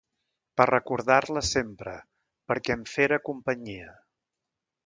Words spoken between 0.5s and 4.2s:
Per recordar-la sempre, perquè em fera companyia.